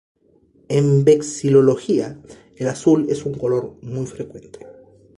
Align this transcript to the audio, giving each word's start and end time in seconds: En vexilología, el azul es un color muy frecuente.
En 0.67 1.03
vexilología, 1.05 2.19
el 2.55 2.67
azul 2.69 3.05
es 3.11 3.23
un 3.23 3.35
color 3.35 3.75
muy 3.83 4.07
frecuente. 4.07 4.65